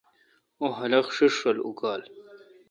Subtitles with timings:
[0.59, 2.01] اوں خلق ݭݭ رل اوکاں